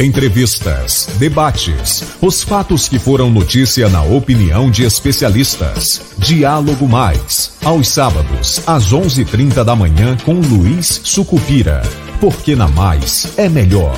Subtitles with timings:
[0.00, 6.14] Entrevistas, debates, os fatos que foram notícia na opinião de especialistas.
[6.16, 11.82] Diálogo Mais, aos sábados, às 11:30 da manhã com Luiz Sucupira.
[12.20, 13.92] Porque na Mais é melhor.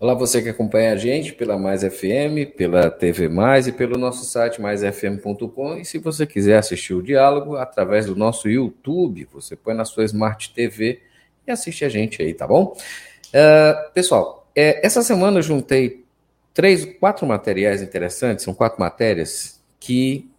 [0.00, 4.24] Olá, você que acompanha a gente pela Mais FM, pela TV Mais e pelo nosso
[4.24, 5.76] site maisfm.com.
[5.76, 10.06] E se você quiser assistir o diálogo através do nosso YouTube, você põe na sua
[10.06, 11.00] Smart TV
[11.46, 12.74] e assiste a gente aí, tá bom?
[13.28, 16.04] Uh, pessoal, é, essa semana eu juntei
[16.54, 20.30] três, quatro materiais interessantes, são quatro matérias que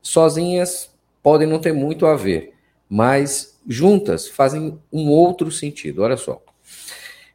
[0.00, 0.90] sozinhas
[1.22, 2.54] podem não ter muito a ver,
[2.88, 6.02] mas juntas fazem um outro sentido.
[6.02, 6.42] Olha só.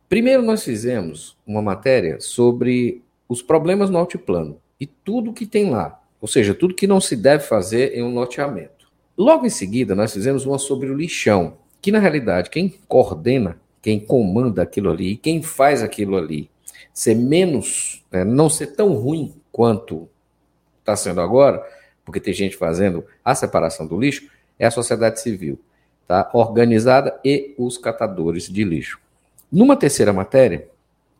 [0.07, 6.01] Primeiro, nós fizemos uma matéria sobre os problemas no altiplano e tudo que tem lá,
[6.20, 8.89] ou seja, tudo que não se deve fazer em um loteamento.
[9.15, 13.99] Logo em seguida, nós fizemos uma sobre o lixão, que na realidade quem coordena quem
[13.99, 16.49] comanda aquilo ali, quem faz aquilo ali
[16.93, 20.09] ser menos, né, não ser tão ruim quanto
[20.79, 21.65] está sendo agora,
[22.04, 25.59] porque tem gente fazendo a separação do lixo, é a sociedade civil,
[26.07, 26.29] tá?
[26.34, 28.99] organizada e os catadores de lixo.
[29.51, 30.67] Numa terceira matéria,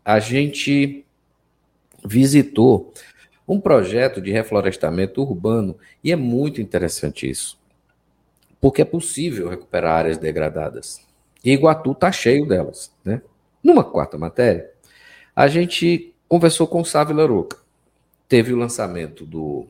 [0.04, 1.04] a gente
[2.04, 2.92] visitou
[3.46, 7.58] um projeto de reflorestamento urbano e é muito interessante isso,
[8.60, 11.00] porque é possível recuperar áreas degradadas.
[11.44, 12.92] E Iguatu está cheio delas.
[13.04, 13.22] Né?
[13.62, 14.70] Numa quarta matéria,
[15.34, 17.58] a gente conversou com o Sávio Laroca.
[18.28, 19.66] Teve o lançamento do,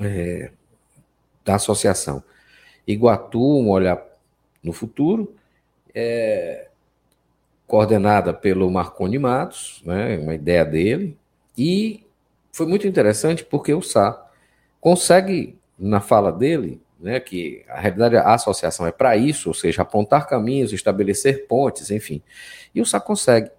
[0.00, 0.50] é,
[1.44, 2.22] da associação
[2.86, 4.02] Iguatu, um olhar
[4.62, 5.34] no futuro,
[5.94, 6.68] é,
[7.66, 11.16] coordenada pelo Marconi Matos, né, uma ideia dele,
[11.56, 12.02] e
[12.50, 14.26] foi muito interessante porque o Sá
[14.80, 19.82] consegue, na fala dele, né, que a realidade a associação é para isso, ou seja,
[19.82, 22.20] apontar caminhos, estabelecer pontes, enfim.
[22.74, 23.50] E o Sá consegue,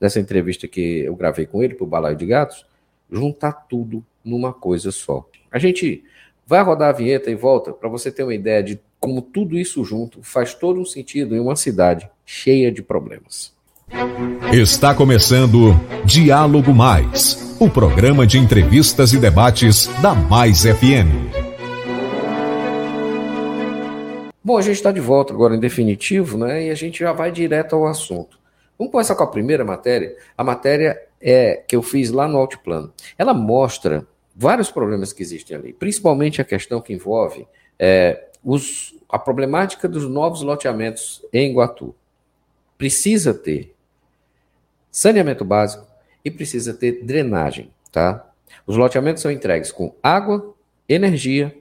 [0.00, 2.66] nessa entrevista que eu gravei com ele para o Balaio de Gatos,
[3.10, 5.26] juntar tudo numa coisa só.
[5.50, 6.04] A gente
[6.46, 9.84] vai rodar a vinheta e volta para você ter uma ideia de como tudo isso
[9.84, 13.56] junto faz todo um sentido em uma cidade cheia de problemas.
[14.52, 21.47] Está começando Diálogo Mais, o programa de entrevistas e debates da Mais FM.
[24.48, 26.68] Bom, a gente está de volta agora em definitivo, né?
[26.68, 28.40] E a gente já vai direto ao assunto.
[28.78, 30.16] Vamos começar com a primeira matéria.
[30.38, 32.90] A matéria é que eu fiz lá no Altiplano.
[33.18, 37.46] Ela mostra vários problemas que existem ali, principalmente a questão que envolve
[37.78, 41.94] é, os, a problemática dos novos loteamentos em Guatu.
[42.78, 43.74] Precisa ter
[44.90, 45.86] saneamento básico
[46.24, 48.26] e precisa ter drenagem, tá?
[48.66, 50.54] Os loteamentos são entregues com água,
[50.88, 51.54] energia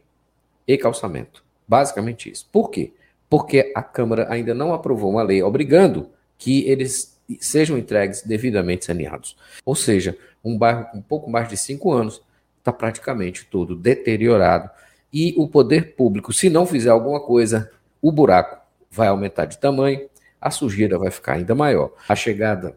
[0.65, 1.45] e calçamento.
[1.67, 2.47] Basicamente isso.
[2.51, 2.93] Por quê?
[3.29, 9.35] Porque a Câmara ainda não aprovou uma lei obrigando que eles sejam entregues devidamente saneados.
[9.65, 12.21] Ou seja, um bairro com pouco mais de cinco anos
[12.59, 14.69] está praticamente todo deteriorado
[15.11, 20.09] e o poder público, se não fizer alguma coisa, o buraco vai aumentar de tamanho,
[20.39, 21.91] a sujeira vai ficar ainda maior.
[22.07, 22.75] A chegada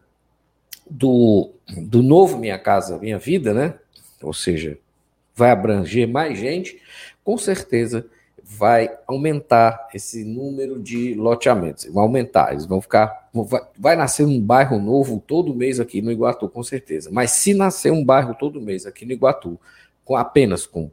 [0.88, 3.74] do, do novo Minha Casa Minha Vida, né?
[4.22, 4.78] Ou seja,
[5.34, 6.80] vai abranger mais gente,
[7.24, 8.06] com certeza
[8.56, 11.86] vai aumentar esse número de loteamentos.
[11.86, 13.28] Vai aumentar, eles vão ficar.
[13.32, 17.10] Vai, vai, nascer um bairro novo todo mês aqui no Iguatu, com certeza.
[17.12, 19.58] Mas se nascer um bairro todo mês aqui no Iguatu,
[20.04, 20.90] com apenas com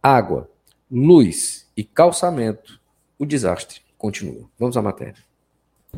[0.00, 0.48] água,
[0.90, 2.80] luz e calçamento,
[3.18, 4.44] o desastre continua.
[4.58, 5.16] Vamos à matéria.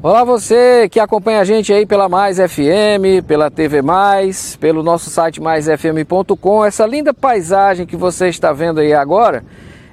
[0.03, 5.11] Olá você que acompanha a gente aí pela Mais FM, pela TV Mais, pelo nosso
[5.11, 6.65] site maisfm.com.
[6.65, 9.45] Essa linda paisagem que você está vendo aí agora,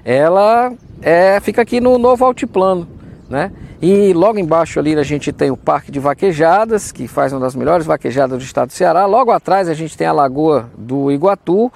[0.03, 2.88] ela é, fica aqui no novo altiplano,
[3.30, 3.52] né?
[3.81, 7.53] E logo embaixo ali a gente tem o Parque de Vaquejadas, que faz uma das
[7.53, 9.06] melhores vaquejadas do estado do Ceará.
[9.06, 11.69] Logo atrás a gente tem a Lagoa do Iguatu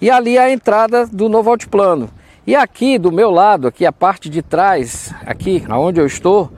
[0.00, 2.10] e ali a entrada do novo altiplano.
[2.44, 6.50] E aqui do meu lado, aqui a parte de trás, aqui aonde eu estou,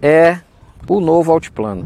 [0.00, 0.38] é
[0.88, 1.84] o novo altiplano.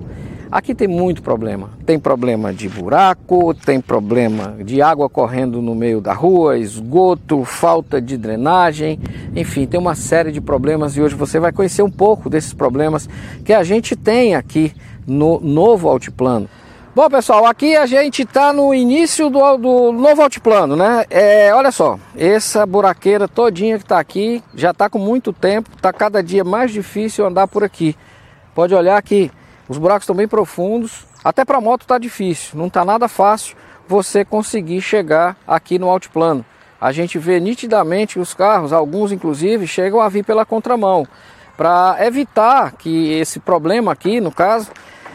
[0.53, 1.71] Aqui tem muito problema.
[1.87, 8.03] Tem problema de buraco, tem problema de água correndo no meio da rua, esgoto, falta
[8.03, 9.01] de drenagem,
[9.35, 13.09] enfim, tem uma série de problemas e hoje você vai conhecer um pouco desses problemas
[13.43, 14.75] que a gente tem aqui
[15.07, 16.47] no novo altiplano.
[16.95, 21.07] Bom, pessoal, aqui a gente está no início do, do, novo altiplano, né?
[21.09, 25.91] É, olha só, essa buraqueira todinha que está aqui já está com muito tempo, está
[25.95, 27.97] cada dia mais difícil andar por aqui.
[28.55, 29.31] Pode olhar aqui,
[29.73, 33.57] os buracos estão bem profundos, até para moto está difícil, não está nada fácil
[33.89, 36.45] você conseguir chegar aqui no altiplano.
[36.79, 41.07] A gente vê nitidamente os carros, alguns inclusive, chegam a vir pela contramão,
[41.57, 44.71] para evitar que esse problema aqui, no caso,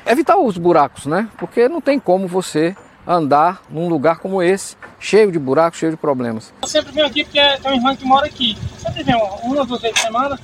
[0.07, 1.29] evitar os buracos, né?
[1.37, 2.75] Porque não tem como você
[3.05, 6.51] andar num lugar como esse, cheio de buracos, cheio de problemas.
[6.63, 8.57] Eu sempre venho aqui porque tem um irmão que mora aqui.
[8.73, 10.39] Eu sempre venho, uma ou duas vezes por semana,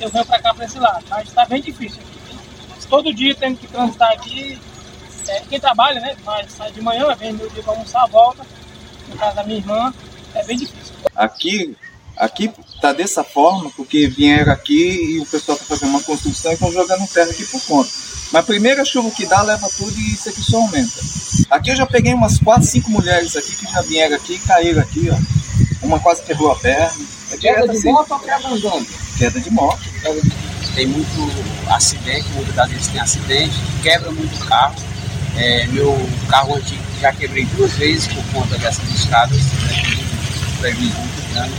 [0.00, 1.04] eu venho para cá para esse lado.
[1.10, 2.17] Mas está bem difícil aqui.
[2.88, 4.58] Todo dia tem que transitar aqui.
[5.28, 6.16] É, quem trabalha, né?
[6.24, 8.46] Mas sai de manhã, vem meu dia para almoçar, volta.
[9.08, 9.92] No caso da minha irmã,
[10.34, 10.94] é bem difícil.
[11.14, 11.76] Aqui,
[12.16, 12.50] aqui
[12.80, 16.72] tá dessa forma, porque vieram aqui e o pessoal está fazendo uma construção e estão
[16.72, 17.90] jogando terra aqui por conta.
[18.32, 21.00] Mas a primeira chuva que dá, leva tudo e isso aqui só aumenta.
[21.50, 24.82] Aqui eu já peguei umas 4, 5 mulheres aqui que já vieram aqui e caíram
[24.82, 25.86] aqui, ó.
[25.86, 27.06] Uma quase quebrou a perna.
[27.32, 27.90] É queda de assim.
[27.90, 28.86] moto ou queda andando?
[29.18, 29.80] Queda de moto.
[30.78, 34.76] Tem muito acidente, muitas das vezes tem acidente, quebra muito carro.
[35.36, 35.92] É, meu
[36.28, 39.36] carro antigo já quebrei duas vezes por conta dessas escadas.
[39.54, 39.98] Né?
[40.60, 41.54] prejuízo muito grande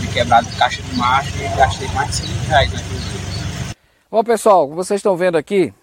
[0.00, 3.74] de quebrado caixa de marcha e gastei mais de 100 reais naquele dia.
[4.08, 5.74] Bom pessoal, vocês estão vendo aqui,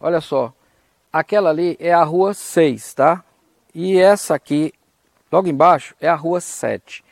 [0.00, 0.52] olha só,
[1.12, 3.22] aquela ali é a rua 6, tá?
[3.72, 4.72] E essa aqui,
[5.30, 7.04] logo embaixo, é a rua 7.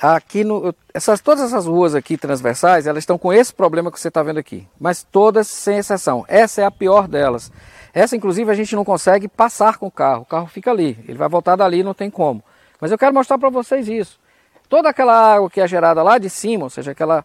[0.00, 4.08] Aqui no, essas, todas essas ruas aqui transversais, elas estão com esse problema que você
[4.08, 4.66] está vendo aqui.
[4.78, 6.24] Mas todas sem exceção.
[6.28, 7.50] Essa é a pior delas.
[7.94, 10.22] Essa, inclusive, a gente não consegue passar com o carro.
[10.22, 10.98] O carro fica ali.
[11.08, 12.44] Ele vai voltar dali, não tem como.
[12.78, 14.20] Mas eu quero mostrar para vocês isso.
[14.68, 17.24] Toda aquela água que é gerada lá de cima, ou seja, aquela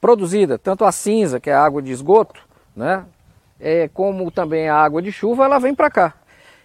[0.00, 2.40] produzida, tanto a cinza, que é a água de esgoto,
[2.74, 3.04] né,
[3.60, 6.14] é, como também a água de chuva, ela vem para cá.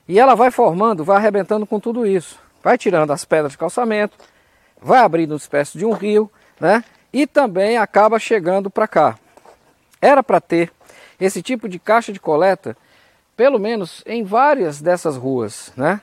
[0.07, 2.39] E ela vai formando, vai arrebentando com tudo isso.
[2.63, 4.17] Vai tirando as pedras de calçamento,
[4.85, 6.83] vai abrindo espécie de um rio, né?
[7.11, 9.17] E também acaba chegando para cá.
[9.99, 10.71] Era para ter
[11.19, 12.77] esse tipo de caixa de coleta,
[13.35, 15.99] pelo menos em várias dessas ruas, né?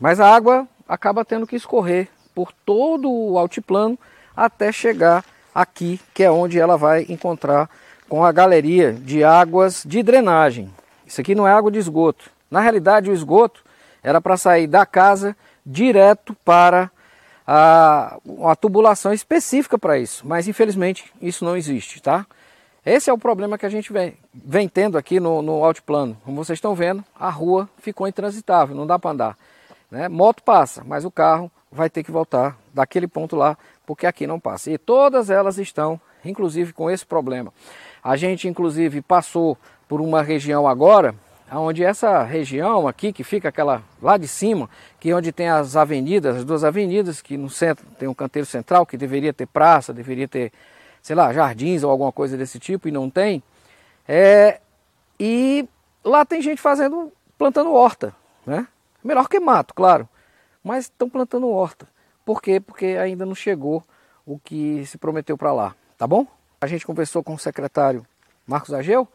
[0.00, 3.98] Mas a água acaba tendo que escorrer por todo o altiplano
[4.34, 5.22] até chegar
[5.54, 7.68] aqui, que é onde ela vai encontrar
[8.08, 10.72] com a galeria de águas de drenagem.
[11.06, 12.30] Isso aqui não é água de esgoto.
[12.50, 13.62] Na realidade, o esgoto
[14.02, 15.36] era para sair da casa
[15.66, 16.90] direto para
[17.46, 22.26] a, uma tubulação específica para isso, mas infelizmente isso não existe, tá?
[22.84, 26.16] Esse é o problema que a gente vem, vem tendo aqui no, no altiplano.
[26.24, 29.38] Como vocês estão vendo, a rua ficou intransitável, não dá para andar.
[29.88, 30.08] Né?
[30.08, 33.56] Moto passa, mas o carro vai ter que voltar daquele ponto lá,
[33.86, 34.70] porque aqui não passa.
[34.70, 37.52] E todas elas estão, inclusive, com esse problema.
[38.02, 39.56] A gente, inclusive, passou
[39.86, 41.14] por uma região agora,
[41.58, 45.76] onde essa região aqui, que fica aquela lá de cima, que é onde tem as
[45.76, 49.92] avenidas, as duas avenidas, que no centro tem um canteiro central, que deveria ter praça,
[49.92, 50.52] deveria ter,
[51.02, 53.42] sei lá, jardins ou alguma coisa desse tipo, e não tem.
[54.08, 54.60] É,
[55.18, 55.68] e
[56.04, 58.14] lá tem gente fazendo, plantando horta,
[58.46, 58.66] né?
[59.04, 60.08] Melhor que mato, claro.
[60.62, 61.88] Mas estão plantando horta.
[62.24, 62.60] Por quê?
[62.60, 63.84] Porque ainda não chegou
[64.24, 65.74] o que se prometeu para lá.
[65.98, 66.26] Tá bom?
[66.60, 68.06] A gente conversou com o secretário
[68.46, 69.08] Marcos Ageu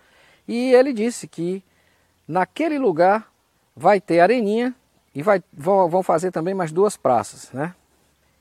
[0.47, 1.63] e ele disse que
[2.27, 3.31] naquele lugar
[3.75, 4.73] vai ter areninha
[5.13, 7.73] e vai, vão, vão fazer também mais duas praças, né?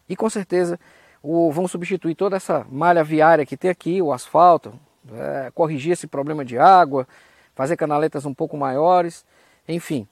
[0.09, 0.79] E com certeza
[1.23, 4.79] o, vão substituir toda essa malha viária que tem aqui, o asfalto,
[5.13, 7.07] é, corrigir esse problema de água,
[7.55, 9.25] fazer canaletas um pouco maiores,
[9.69, 10.07] enfim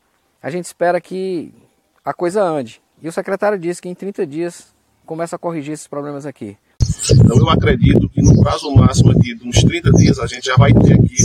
[0.44, 1.54] a gente espera que
[2.04, 2.82] a coisa ande.
[3.00, 4.73] E o secretário disse que em 30 dias
[5.04, 6.56] começa a corrigir esses problemas aqui.
[7.10, 10.56] Então eu acredito que no prazo máximo aqui de uns 30 dias a gente já
[10.56, 11.16] vai ter aqui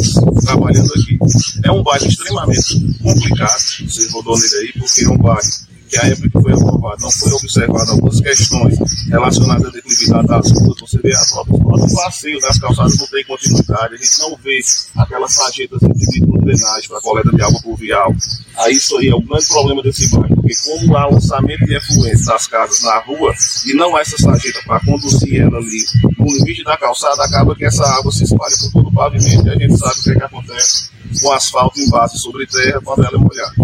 [0.41, 1.17] trabalhando aqui.
[1.63, 5.41] É um bairro extremamente complicado, você rodou nele aí, porque é um bairro
[5.89, 8.77] que a época foi aprovado não foi observado algumas questões
[9.09, 13.95] relacionadas à declividade das ruas, você vê as próprios passeios das calçadas não tem continuidade,
[13.95, 14.59] a gente não vê
[14.95, 16.19] aquelas sarjetas de
[16.49, 18.15] drenagem para coleta de água pluvial.
[18.57, 22.25] Aí isso aí é o grande problema desse bairro, porque como há lançamento de efluentes
[22.25, 23.33] das casas na rua
[23.65, 25.83] e não há essa sarjeta para conduzir ela ali
[26.17, 29.49] no limite da calçada, acaba que essa água se espalha por todo o pavimento e
[29.49, 30.89] a gente sabe o que, é que acontece
[31.21, 33.55] com asfalto em base sobre terra quando ela é molhada.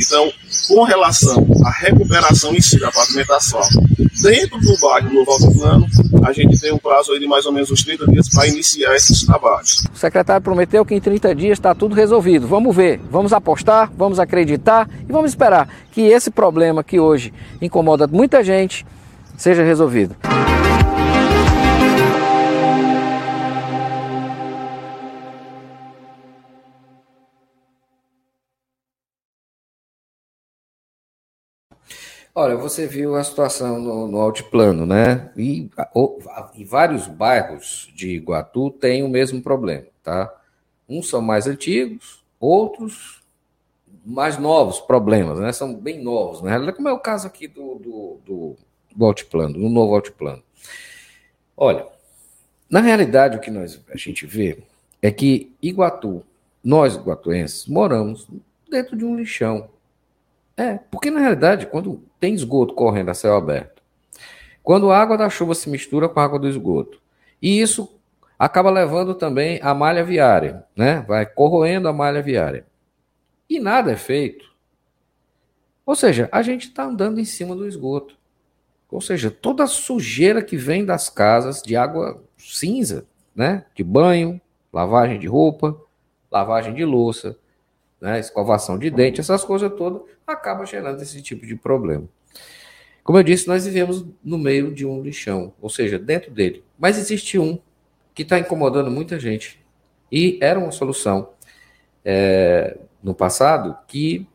[0.00, 0.32] Então,
[0.66, 3.60] com relação à recuperação em si da pavimentação,
[4.22, 5.86] dentro do bairro Novo Plano,
[6.24, 9.24] a gente tem um prazo de mais ou menos uns 30 dias para iniciar esses
[9.24, 9.84] trabalhos.
[9.94, 12.48] O secretário prometeu que em 30 dias está tudo resolvido.
[12.48, 18.06] Vamos ver, vamos apostar, vamos acreditar e vamos esperar que esse problema que hoje incomoda
[18.06, 18.86] muita gente
[19.36, 20.16] seja resolvido.
[32.32, 35.32] Olha, você viu a situação no, no altiplano, né?
[35.36, 36.18] E, o,
[36.54, 40.32] e vários bairros de Iguatu têm o mesmo problema, tá?
[40.88, 43.20] Uns são mais antigos, outros
[44.04, 45.52] mais novos problemas, né?
[45.52, 46.72] São bem novos, né?
[46.72, 48.56] Como é o caso aqui do, do, do,
[48.94, 50.42] do altiplano, do novo altiplano.
[51.56, 51.86] Olha,
[52.70, 54.62] na realidade o que nós, a gente vê
[55.02, 56.24] é que Iguatu,
[56.62, 58.28] nós iguatuenses, moramos
[58.70, 59.68] dentro de um lixão.
[60.60, 63.82] É, porque na realidade, quando tem esgoto correndo a céu aberto,
[64.62, 67.00] quando a água da chuva se mistura com a água do esgoto,
[67.40, 67.98] e isso
[68.38, 71.02] acaba levando também a malha viária, né?
[71.08, 72.66] Vai corroendo a malha viária.
[73.48, 74.50] E nada é feito.
[75.86, 78.18] Ou seja, a gente está andando em cima do esgoto.
[78.90, 83.64] Ou seja, toda a sujeira que vem das casas de água cinza, né?
[83.74, 84.38] De banho,
[84.70, 85.74] lavagem de roupa,
[86.30, 87.38] lavagem de louça,
[88.00, 88.18] né?
[88.18, 92.08] escovação de dente, essas coisas todas, acaba gerando esse tipo de problema.
[93.02, 96.62] Como eu disse, nós vivemos no meio de um lixão, ou seja, dentro dele.
[96.78, 97.58] Mas existe um
[98.14, 99.58] que está incomodando muita gente.
[100.12, 101.30] E era uma solução
[102.04, 104.26] é, no passado que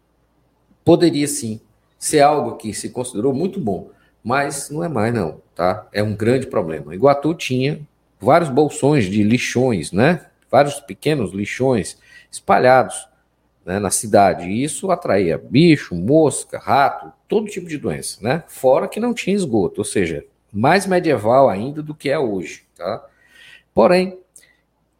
[0.83, 1.59] poderia sim
[1.97, 3.89] ser algo que se considerou muito bom,
[4.23, 5.87] mas não é mais não, tá?
[5.91, 6.93] É um grande problema.
[6.93, 7.79] Iguatu tinha
[8.19, 10.25] vários bolsões de lixões, né?
[10.49, 11.97] Vários pequenos lixões
[12.31, 13.07] espalhados
[13.65, 14.47] né, na cidade.
[14.47, 18.43] E isso atraía bicho, mosca, rato, todo tipo de doença, né?
[18.47, 23.03] Fora que não tinha esgoto, ou seja, mais medieval ainda do que é hoje, tá?
[23.73, 24.19] Porém,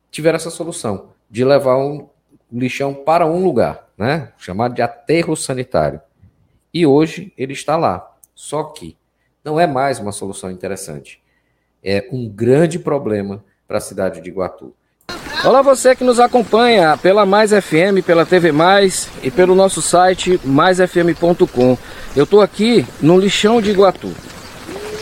[0.09, 2.09] tiveram essa solução de levar um
[2.51, 4.33] lixão para um lugar, né?
[4.37, 6.01] Chamado de aterro sanitário.
[6.73, 8.13] E hoje ele está lá.
[8.33, 8.97] Só que
[9.43, 11.23] não é mais uma solução interessante.
[11.83, 14.75] É um grande problema para a cidade de Iguatu.
[15.45, 20.39] Olá você que nos acompanha pela Mais FM, pela TV Mais e pelo nosso site
[20.43, 21.77] maisfm.com.
[22.15, 24.11] Eu estou aqui no lixão de Iguatu.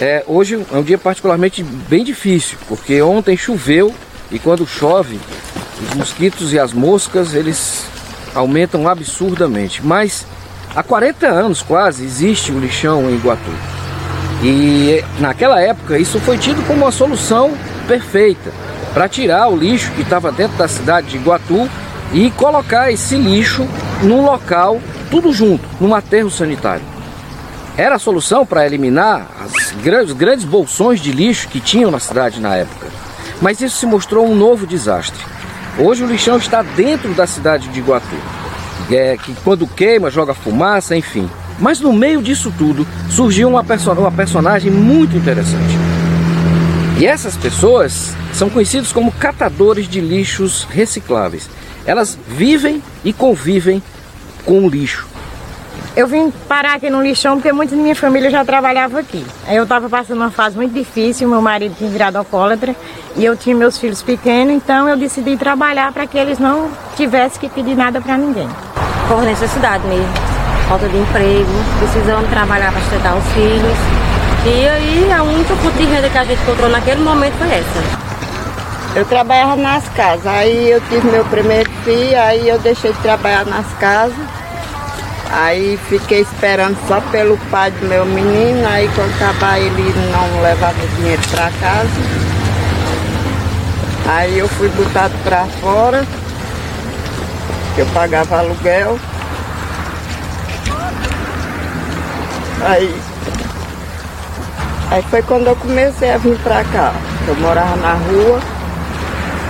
[0.01, 3.95] É, hoje é um dia particularmente bem difícil, porque ontem choveu
[4.29, 5.17] e quando chove,
[5.81, 7.85] os mosquitos e as moscas, eles
[8.35, 9.81] aumentam absurdamente.
[9.81, 10.27] Mas
[10.75, 13.51] há 40 anos quase existe o lixão em Iguatu.
[14.43, 17.57] E naquela época isso foi tido como uma solução
[17.88, 18.51] perfeita
[18.93, 21.69] para tirar o lixo que estava dentro da cidade de Iguatu
[22.13, 23.67] e colocar esse lixo
[24.03, 26.83] num local, tudo junto, num aterro sanitário.
[27.75, 32.39] Era a solução para eliminar as grandes, grandes bolsões de lixo que tinham na cidade
[32.39, 32.88] na época.
[33.41, 35.19] Mas isso se mostrou um novo desastre.
[35.79, 38.15] Hoje o lixão está dentro da cidade de Iguatu,
[38.91, 41.27] é, que quando queima joga fumaça, enfim.
[41.59, 45.77] Mas no meio disso tudo surgiu uma, perso uma personagem muito interessante.
[47.00, 51.50] E essas pessoas são conhecidos como catadores de lixos recicláveis.
[51.86, 53.82] Elas vivem e convivem
[54.46, 55.08] com o lixo.
[55.96, 59.24] Eu vim parar aqui no lixão porque muita da minha família já trabalhava aqui.
[59.48, 62.75] Eu estava passando uma fase muito difícil, meu marido tinha virado alcoólatra
[63.16, 67.40] e eu tinha meus filhos pequenos, então eu decidi trabalhar para que eles não tivessem
[67.40, 68.50] que pedir nada para ninguém.
[69.08, 70.12] Por necessidade mesmo,
[70.68, 73.78] falta de emprego, precisando trabalhar para sustentar os filhos.
[74.46, 78.12] E aí a única fonte de renda que a gente encontrou naquele momento foi essa.
[78.95, 83.43] Eu trabalhava nas casas, aí eu tive meu primeiro filho, aí eu deixei de trabalhar
[83.43, 84.15] nas casas.
[85.31, 90.75] Aí fiquei esperando só pelo pai do meu menino, aí quando acabar ele não levava
[90.95, 91.89] dinheiro para casa.
[94.05, 96.05] Aí eu fui botado para fora,
[97.75, 99.00] eu pagava aluguel.
[102.62, 102.95] Aí,
[104.91, 106.93] aí foi quando eu comecei a vir para cá.
[107.27, 108.52] Eu morava na rua.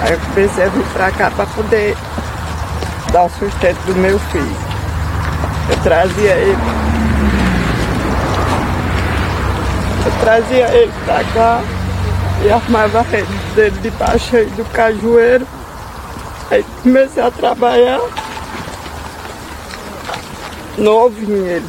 [0.04, 1.96] Aí eu comecei a vir pra cá para poder
[3.14, 4.58] dar o sustento do meu filho.
[5.70, 6.58] Eu trazia ele.
[10.06, 11.62] Eu trazia ele pra cá
[12.44, 15.48] e armava rede dele debaixo aí do cajueiro.
[16.52, 18.02] Aí comecei a trabalhar
[20.78, 21.66] novinho ele.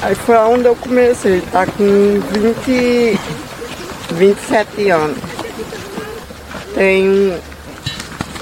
[0.00, 3.20] Aí foi onde eu comecei, tá com 20,
[4.12, 5.27] 27 anos.
[6.78, 7.36] Tem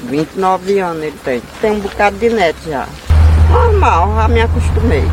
[0.02, 1.42] 29 anos ele tem.
[1.58, 2.86] Tem um bocado de neto já.
[3.50, 5.04] Normal, já me acostumei.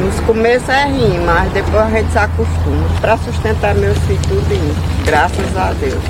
[0.00, 2.86] Nos começos é ruim, mas depois a gente se acostuma.
[3.00, 6.00] Para sustentar meus filhos tudo, graças a Deus.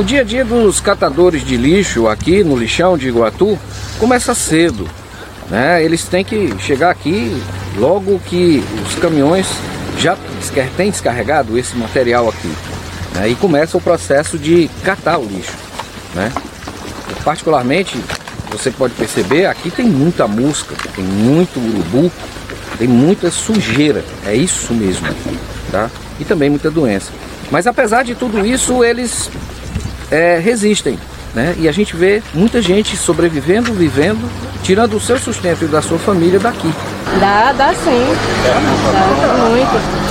[0.00, 3.58] O dia a dia dos catadores de lixo aqui no lixão de Iguatu
[3.98, 4.88] começa cedo.
[5.50, 5.84] Né?
[5.84, 7.38] Eles têm que chegar aqui
[7.76, 9.46] logo que os caminhões
[9.98, 10.16] já
[10.74, 12.50] têm descarregado esse material aqui.
[13.14, 13.28] Né?
[13.28, 15.52] E começa o processo de catar o lixo.
[16.14, 16.32] Né?
[17.22, 18.02] Particularmente,
[18.50, 22.10] você pode perceber, aqui tem muita mosca, tem muito urubu.
[22.78, 25.06] Tem muita sujeira, é isso mesmo,
[25.70, 25.90] tá?
[26.18, 27.12] E também muita doença.
[27.50, 29.28] Mas apesar de tudo isso, eles
[30.10, 30.98] é, resistem,
[31.34, 31.54] né?
[31.58, 34.28] E a gente vê muita gente sobrevivendo, vivendo,
[34.62, 36.72] tirando o seu sustento e da sua família daqui.
[37.20, 38.06] Dá, dá sim.
[38.92, 40.10] Dá muito.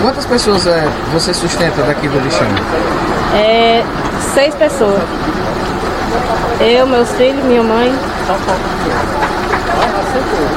[0.00, 2.46] Quantas pessoas é, você sustenta daqui do lixão?
[3.34, 3.82] É,
[4.34, 5.02] seis pessoas.
[6.60, 7.92] Eu, meus filhos, minha mãe.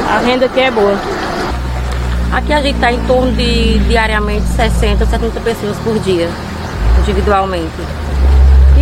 [0.09, 0.95] A renda aqui é boa.
[2.31, 6.29] Aqui a gente está em torno de diariamente 60, 70 pessoas por dia,
[6.99, 7.67] individualmente.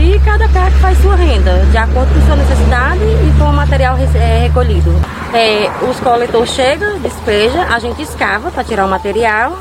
[0.01, 3.97] E cada cara faz sua renda, de acordo com sua necessidade e com o material
[4.15, 4.91] é, recolhido.
[5.33, 9.59] É, os coletores chegam, despeja, a gente escava para tirar o material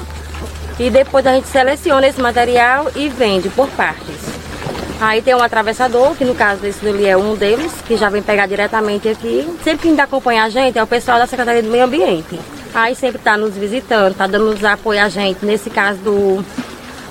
[0.79, 4.15] e depois a gente seleciona esse material e vende por partes.
[5.01, 8.23] Aí tem um atravessador, que no caso desse ali é um deles, que já vem
[8.23, 9.49] pegar diretamente aqui.
[9.65, 12.39] Sempre quem acompanha a gente é o pessoal da Secretaria do Meio Ambiente.
[12.73, 15.45] Aí sempre está nos visitando, está dando nos apoio a gente.
[15.45, 16.45] Nesse caso do,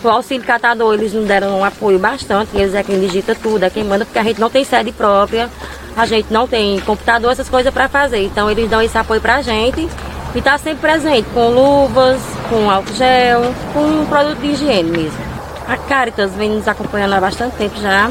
[0.02, 2.56] do auxílio catador, eles nos deram um apoio bastante.
[2.56, 5.50] Eles é quem digita tudo, é quem manda, porque a gente não tem sede própria,
[5.96, 8.24] a gente não tem computador, essas coisas para fazer.
[8.24, 9.88] Então eles dão esse apoio para a gente
[10.36, 15.20] e está sempre presente com luvas, com álcool gel, com produto de higiene mesmo.
[15.68, 18.10] A Caritas vem nos acompanhando há bastante tempo já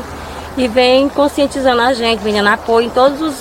[0.56, 3.36] e vem conscientizando a gente, vem dando apoio em todos os,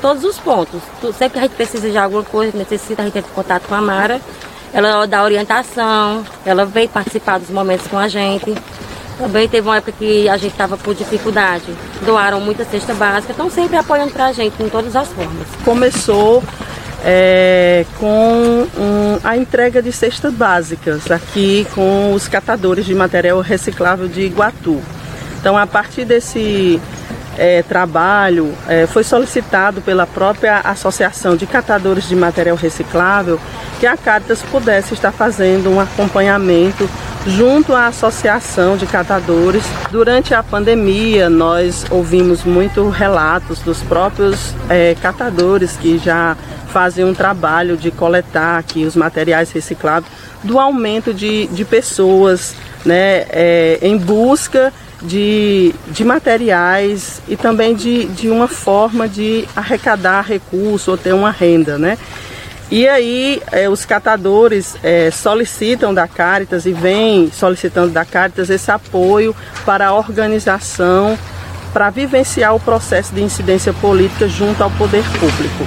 [0.00, 0.80] todos os pontos.
[1.16, 3.74] Sempre que a gente precisa de alguma coisa, necessita, a gente entra em contato com
[3.74, 4.20] a Mara.
[4.76, 8.54] Ela dá orientação, ela vem participar dos momentos com a gente.
[9.16, 11.64] Também teve uma época que a gente estava por dificuldade,
[12.04, 15.48] doaram muita cesta básica, estão sempre apoiando para a gente em todas as formas.
[15.64, 16.44] Começou
[17.02, 24.06] é, com um, a entrega de cestas básicas aqui com os catadores de material reciclável
[24.06, 24.82] de Iguatu.
[25.40, 26.78] Então, a partir desse
[27.38, 33.40] é, trabalho, é, foi solicitado pela própria Associação de Catadores de Material Reciclável
[33.78, 36.88] que a Caritas pudesse estar fazendo um acompanhamento
[37.26, 39.64] junto à Associação de Catadores.
[39.90, 46.36] Durante a pandemia, nós ouvimos muito relatos dos próprios é, catadores que já
[46.68, 50.08] fazem um trabalho de coletar aqui os materiais reciclados,
[50.42, 58.06] do aumento de, de pessoas né, é, em busca de, de materiais e também de,
[58.06, 61.78] de uma forma de arrecadar recursos ou ter uma renda.
[61.78, 61.98] Né?
[62.70, 68.70] E aí é, os catadores é, solicitam da Caritas e vêm solicitando da Caritas esse
[68.70, 71.16] apoio para a organização
[71.72, 75.64] para vivenciar o processo de incidência política junto ao poder público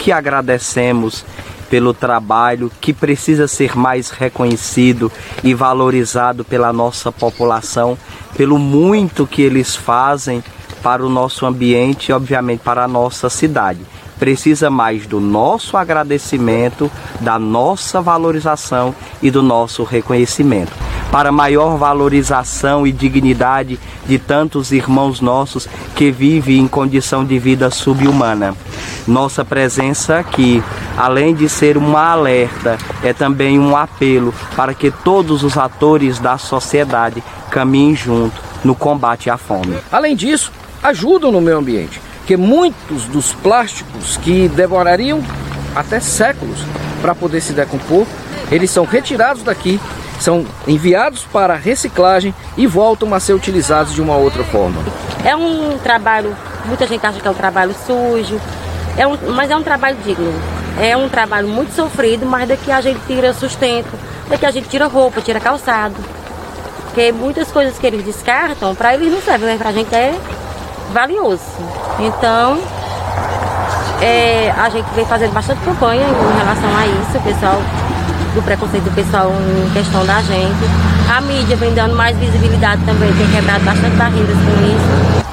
[0.00, 1.24] que agradecemos
[1.68, 5.12] pelo trabalho que precisa ser mais reconhecido
[5.44, 7.96] e valorizado pela nossa população,
[8.36, 10.42] pelo muito que eles fazem
[10.82, 13.80] para o nosso ambiente e, obviamente, para a nossa cidade.
[14.20, 16.88] Precisa mais do nosso agradecimento,
[17.20, 20.72] da nossa valorização e do nosso reconhecimento
[21.10, 27.70] para maior valorização e dignidade de tantos irmãos nossos que vivem em condição de vida
[27.70, 28.54] subhumana.
[29.06, 30.62] Nossa presença aqui,
[30.96, 36.38] além de ser uma alerta, é também um apelo para que todos os atores da
[36.38, 39.76] sociedade caminhem junto no combate à fome.
[39.90, 40.52] Além disso,
[40.82, 45.20] ajudam no meio ambiente, que muitos dos plásticos que devorariam
[45.74, 46.60] até séculos
[47.02, 48.06] para poder se decompor,
[48.52, 49.80] eles são retirados daqui
[50.20, 54.80] são enviados para reciclagem e voltam a ser utilizados de uma outra forma.
[55.24, 58.40] É um trabalho, muita gente acha que é um trabalho sujo,
[58.96, 60.32] é um, mas é um trabalho digno.
[60.80, 63.90] É um trabalho muito sofrido, mas daqui a gente tira sustento,
[64.28, 65.96] daqui a gente tira roupa, tira calçado.
[66.84, 70.14] Porque muitas coisas que eles descartam, para eles não servem, mas para a gente é
[70.90, 71.42] valioso.
[71.98, 72.58] Então,
[74.00, 77.60] é, a gente vem fazendo bastante campanha em relação a isso, o pessoal
[78.34, 80.90] do preconceito do pessoal em questão da gente.
[81.14, 85.30] A mídia vem dando mais visibilidade também, tem quebrado bastante barreiras com isso.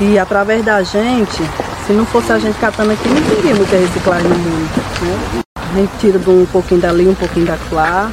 [0.00, 1.42] E através da gente,
[1.86, 4.70] se não fosse a gente catando aqui, não teria muita reciclagem no mundo.
[5.02, 5.42] Né?
[5.56, 8.10] A gente tira um pouquinho dali, um pouquinho da lá.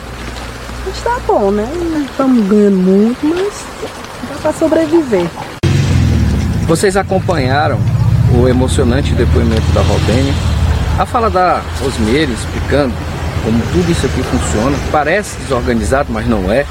[0.85, 1.67] Mas tá bom, né?
[2.09, 3.63] Estamos ganhando muito, mas
[4.29, 5.27] dá para sobreviver.
[6.67, 7.79] Vocês acompanharam
[8.37, 10.33] o emocionante depoimento da Robênia,
[10.99, 12.93] a fala da Rosmeire explicando
[13.41, 14.77] como tudo isso aqui funciona.
[14.91, 16.65] Parece desorganizado, mas não é.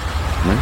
[0.45, 0.59] Né?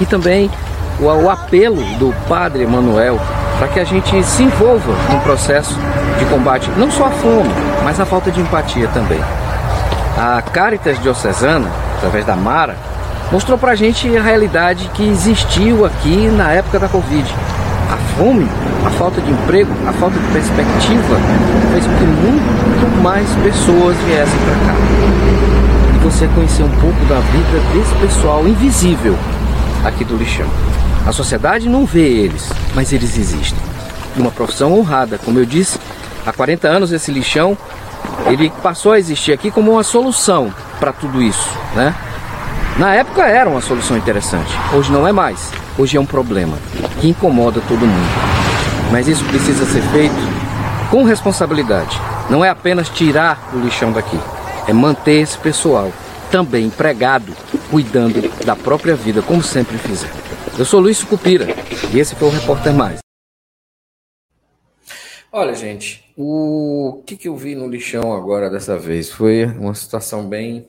[0.00, 0.50] E também
[0.98, 3.20] o, o apelo do Padre Emanuel
[3.58, 5.78] para que a gente se envolva no processo
[6.18, 7.50] de combate não só à fome,
[7.84, 9.20] mas à falta de empatia também.
[10.16, 12.74] A Caritas Diocesana, através da Mara,
[13.30, 17.28] mostrou para a gente a realidade que existiu aqui na época da Covid.
[17.88, 18.46] A fome,
[18.84, 21.16] a falta de emprego, a falta de perspectiva
[21.72, 24.74] fez com que muito mais pessoas viessem para cá.
[25.94, 29.16] E você conhecer um pouco da vida desse pessoal invisível
[29.84, 30.46] aqui do lixão.
[31.06, 33.58] A sociedade não vê eles, mas eles existem.
[34.16, 35.78] Uma profissão honrada, como eu disse,
[36.26, 37.56] há 40 anos esse lixão
[38.26, 41.94] ele passou a existir aqui como uma solução para tudo isso, né?
[42.76, 45.50] Na época era uma solução interessante, hoje não é mais.
[45.76, 46.56] Hoje é um problema
[47.00, 48.08] que incomoda todo mundo.
[48.90, 50.14] Mas isso precisa ser feito
[50.90, 51.96] com responsabilidade.
[52.30, 54.18] Não é apenas tirar o lixão daqui,
[54.66, 55.92] é manter esse pessoal
[56.30, 57.34] também empregado,
[57.70, 60.14] cuidando da própria vida, como sempre fizeram.
[60.58, 61.46] Eu sou Luiz Sucupira
[61.92, 62.98] e esse foi o Repórter Mais.
[65.30, 70.26] Olha, gente, o que, que eu vi no lixão agora dessa vez foi uma situação
[70.26, 70.66] bem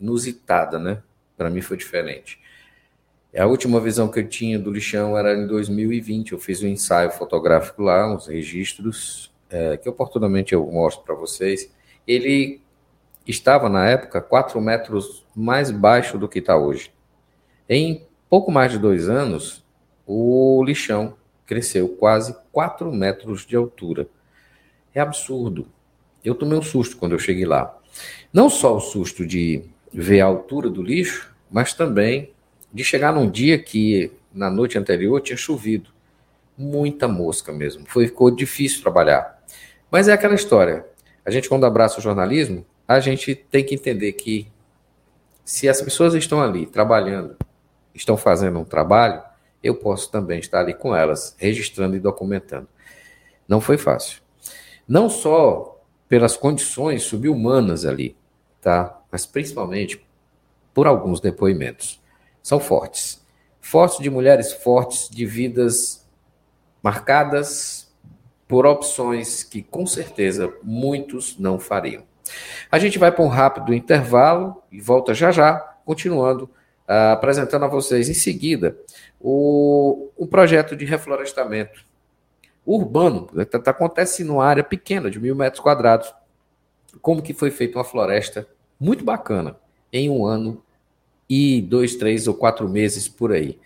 [0.00, 0.98] inusitada, né?
[1.36, 2.38] Para mim foi diferente.
[3.38, 6.32] A última visão que eu tinha do lixão era em 2020.
[6.32, 11.72] Eu fiz um ensaio fotográfico lá, uns registros, é, que oportunamente eu mostro para vocês.
[12.04, 12.60] Ele
[13.24, 16.92] estava, na época, 4 metros mais baixo do que está hoje.
[17.68, 19.64] Em pouco mais de dois anos,
[20.04, 21.14] o lixão
[21.46, 24.08] cresceu quase 4 metros de altura.
[24.92, 25.68] É absurdo.
[26.24, 27.78] Eu tomei um susto quando eu cheguei lá.
[28.32, 32.32] Não só o susto de ver a altura do lixo, mas também
[32.72, 35.90] de chegar num dia que na noite anterior tinha chovido.
[36.56, 37.84] Muita mosca mesmo.
[37.86, 39.42] Foi, ficou difícil trabalhar.
[39.90, 40.84] Mas é aquela história.
[41.24, 44.50] A gente, quando abraça o jornalismo, a gente tem que entender que
[45.44, 47.36] se as pessoas estão ali trabalhando,
[47.94, 49.22] estão fazendo um trabalho,
[49.62, 52.68] eu posso também estar ali com elas, registrando e documentando.
[53.46, 54.20] Não foi fácil.
[54.86, 58.16] Não só pelas condições subhumanas ali,
[58.60, 59.00] tá?
[59.10, 60.04] Mas principalmente
[60.72, 62.00] por alguns depoimentos.
[62.48, 63.22] São fortes.
[63.60, 66.08] Fortes de mulheres fortes, de vidas
[66.82, 67.94] marcadas
[68.48, 72.04] por opções que com certeza muitos não fariam.
[72.72, 77.68] A gente vai para um rápido intervalo e volta já já, continuando uh, apresentando a
[77.68, 78.78] vocês em seguida
[79.20, 81.84] o, o projeto de reflorestamento
[82.64, 86.14] urbano, que tá, tá, acontece numa área pequena de mil metros quadrados,
[87.02, 88.48] como que foi feita uma floresta
[88.80, 89.54] muito bacana
[89.92, 90.64] em um ano
[91.28, 93.58] e dois, três ou quatro meses por aí.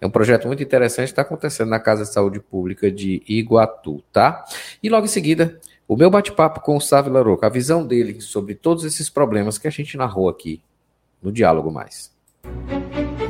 [0.00, 4.44] É um projeto muito interessante, está acontecendo na Casa de Saúde Pública de Iguatu, tá?
[4.82, 8.54] E logo em seguida, o meu bate-papo com o Sávio Laroca, a visão dele sobre
[8.54, 10.60] todos esses problemas que a gente narrou aqui
[11.22, 12.12] no Diálogo Mais.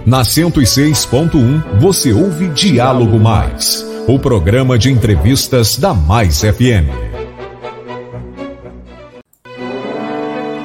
[0.06, 7.13] Na 106.1, você ouve Diálogo Mais, o programa de entrevistas da Mais FM.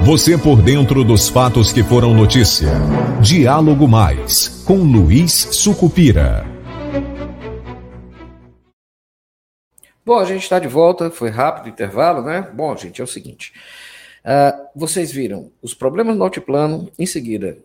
[0.09, 2.69] Você por dentro dos fatos que foram notícia.
[3.21, 6.47] Diálogo Mais, com Luiz Sucupira.
[10.03, 12.49] Bom, a gente está de volta, foi rápido o intervalo, né?
[12.51, 13.53] Bom, gente, é o seguinte.
[14.25, 17.59] Uh, vocês viram os problemas no altiplano, em seguida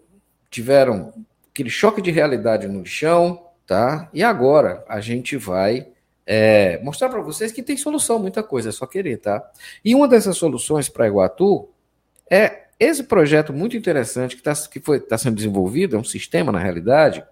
[0.50, 1.14] tiveram
[1.50, 4.11] aquele choque de realidade no lixão, tá?
[4.12, 5.88] E agora a gente vai
[6.26, 9.42] é, mostrar para vocês que tem solução, muita coisa, é só querer, tá?
[9.83, 11.70] E uma dessas soluções para Iguatu
[12.35, 16.59] é esse projeto muito interessante que está que tá sendo desenvolvido, é um sistema, na
[16.59, 17.25] realidade,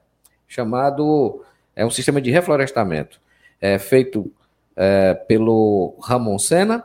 [0.47, 1.45] chamado.
[1.75, 3.19] É um sistema de reflorestamento,
[3.59, 4.31] é, feito
[4.77, 6.85] é, pelo Ramon Sena,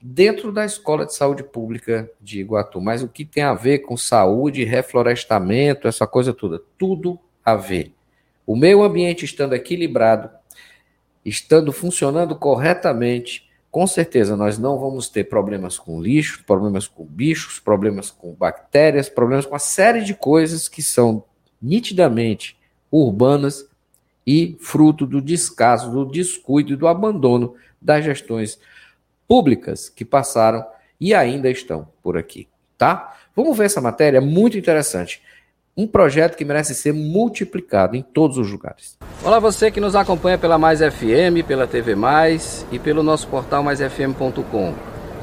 [0.00, 2.80] dentro da Escola de Saúde Pública de Iguatu.
[2.80, 6.62] Mas o que tem a ver com saúde, reflorestamento, essa coisa toda?
[6.78, 7.92] Tudo a ver.
[8.46, 10.30] O meio ambiente estando equilibrado,
[11.24, 17.58] estando funcionando corretamente, com certeza nós não vamos ter problemas com lixo, problemas com bichos,
[17.58, 21.24] problemas com bactérias, problemas com uma série de coisas que são
[21.60, 22.54] nitidamente
[22.90, 23.66] urbanas
[24.26, 28.60] e fruto do descaso, do descuido e do abandono das gestões
[29.26, 30.66] públicas que passaram
[31.00, 33.16] e ainda estão por aqui, tá?
[33.34, 35.22] Vamos ver essa matéria muito interessante
[35.76, 38.98] um projeto que merece ser multiplicado em todos os lugares.
[39.24, 43.62] Olá você que nos acompanha pela Mais FM, pela TV Mais e pelo nosso portal
[43.62, 44.74] maisfm.com.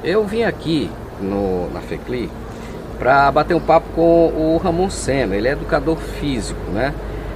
[0.03, 0.89] Eu vim aqui
[1.21, 2.29] no, na FECLI
[2.97, 6.93] para bater um papo com o Ramon Senna, ele é educador físico, né?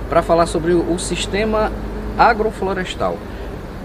[0.09, 1.71] Para falar sobre o, o sistema
[2.17, 3.17] agroflorestal.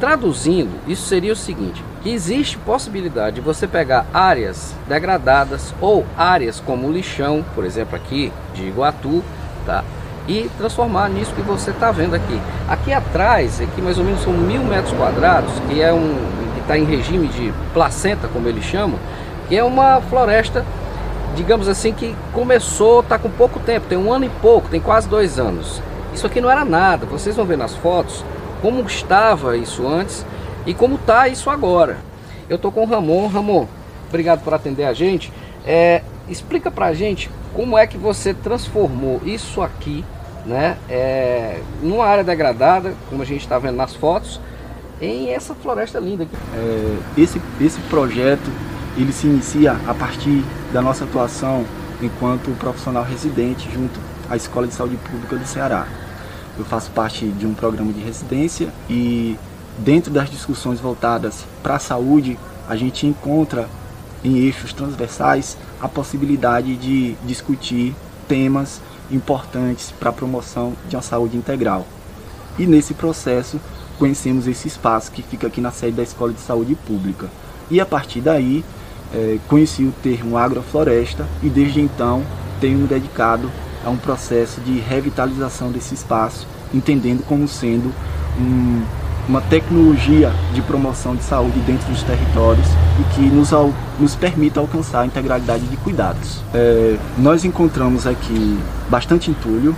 [0.01, 6.91] Traduzindo, isso seria o seguinte: existe possibilidade de você pegar áreas degradadas ou áreas como
[6.91, 9.25] lixão, por exemplo aqui de Iguatu,
[9.67, 9.83] tá?
[10.29, 12.41] E transformar nisso que você está vendo aqui.
[12.69, 16.17] Aqui atrás, aqui mais ou menos são mil metros quadrados, que é um
[16.55, 18.99] que está em regime de placenta, como eles chamam,
[19.49, 20.65] que é uma floresta,
[21.35, 25.09] digamos assim, que começou, está com pouco tempo, tem um ano e pouco, tem quase
[25.09, 25.81] dois anos.
[26.13, 27.07] Isso aqui não era nada.
[27.07, 28.23] Vocês vão ver nas fotos
[28.61, 30.25] como estava isso antes
[30.67, 31.99] e como está isso agora.
[32.49, 33.27] Eu estou com o Ramon.
[33.29, 33.67] Ramon,
[34.09, 35.33] obrigado por atender a gente.
[35.67, 40.05] É, explica para a gente como é que você transformou isso aqui,
[40.47, 44.41] né, é, numa área degradada, como a gente está vendo nas fotos,
[45.01, 46.37] em essa floresta linda aqui.
[46.55, 48.51] É, esse, esse projeto
[48.97, 51.65] ele se inicia a partir da nossa atuação
[52.03, 55.87] enquanto profissional residente junto à Escola de Saúde Pública do Ceará.
[56.59, 59.37] Eu faço parte de um programa de residência e
[59.79, 62.37] dentro das discussões voltadas para a saúde,
[62.69, 63.69] a gente encontra
[64.25, 67.95] em eixos transversais a possibilidade de discutir
[68.27, 71.87] temas importantes para a promoção de uma saúde integral.
[72.59, 73.61] E nesse processo
[73.99, 77.29] conhecemos esse espaço que fica aqui na sede da Escola de Saúde Pública.
[77.71, 78.65] E a partir daí
[79.15, 82.23] é, conheci o termo agrofloresta e desde então
[82.61, 83.51] tenho me dedicado
[83.89, 87.93] a um processo de revitalização desse espaço, entendendo como sendo
[88.39, 88.83] um,
[89.29, 92.67] uma tecnologia de promoção de saúde dentro dos territórios
[93.01, 93.51] e que nos,
[93.99, 96.41] nos permita alcançar a integralidade de cuidados.
[96.55, 99.75] É, nós encontramos aqui bastante entulho,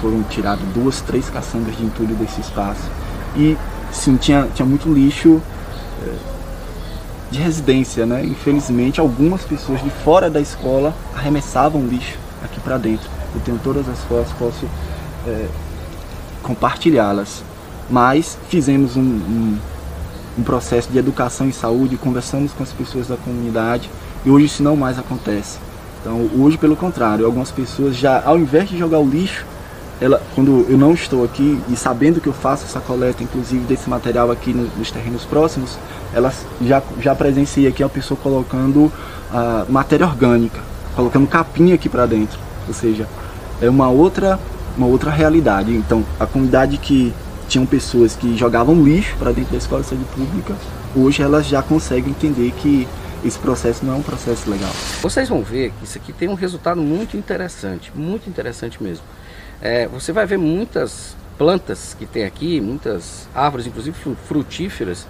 [0.00, 2.82] foram tiradas duas, três caçambas de entulho desse espaço
[3.36, 3.56] e
[3.90, 5.40] sim, tinha, tinha muito lixo
[6.02, 6.12] é,
[7.30, 8.24] de residência, né?
[8.24, 13.08] Infelizmente, algumas pessoas de fora da escola arremessavam lixo aqui para dentro.
[13.34, 14.66] Eu tenho todas as fotos, posso
[15.26, 15.46] é,
[16.42, 17.42] compartilhá-las.
[17.90, 19.58] Mas fizemos um, um,
[20.38, 23.90] um, processo de educação em saúde, conversamos com as pessoas da comunidade
[24.24, 25.58] e hoje isso não mais acontece.
[26.00, 29.44] Então, hoje, pelo contrário, algumas pessoas já, ao invés de jogar o lixo,
[30.00, 33.88] ela, quando eu não estou aqui e sabendo que eu faço essa coleta, inclusive desse
[33.88, 35.78] material aqui no, nos terrenos próximos,
[36.12, 40.60] elas já, já presenciei aqui a pessoa colocando uh, matéria orgânica,
[40.96, 42.38] colocando capinha aqui para dentro.
[42.66, 43.06] Ou seja,
[43.64, 44.38] é uma outra,
[44.76, 45.74] uma outra realidade.
[45.74, 47.12] Então, a comunidade que
[47.48, 50.54] tinham pessoas que jogavam lixo para dentro da escola de saúde pública,
[50.94, 52.86] hoje elas já conseguem entender que
[53.24, 54.70] esse processo não é um processo legal.
[55.00, 59.04] Vocês vão ver que isso aqui tem um resultado muito interessante, muito interessante mesmo.
[59.62, 63.96] É, você vai ver muitas plantas que tem aqui, muitas árvores, inclusive
[64.26, 65.06] frutíferas,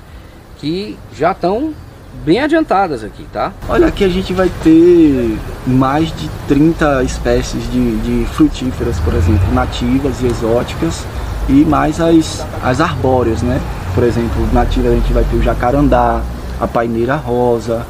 [0.58, 1.74] que já estão
[2.24, 3.52] bem adiantadas aqui, tá?
[3.68, 9.52] Olha, aqui a gente vai ter mais de 30 espécies de, de frutíferas, por exemplo,
[9.52, 11.04] nativas e exóticas,
[11.48, 13.60] e mais as, as arbóreas, né?
[13.94, 16.22] Por exemplo, nativas a gente vai ter o jacarandá,
[16.60, 17.86] a paineira rosa,